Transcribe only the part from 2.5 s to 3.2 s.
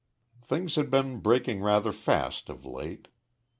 late.